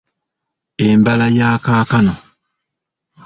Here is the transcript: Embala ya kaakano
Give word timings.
Embala 0.87 1.27
ya 1.37 1.49
kaakano 1.65 2.15